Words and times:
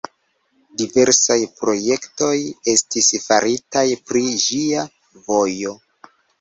Diversaj 0.81 1.37
projektoj 1.59 2.31
estis 2.75 3.11
faritaj 3.29 3.87
pri 4.09 4.27
ĝia 4.49 4.91
vojo. 5.31 5.81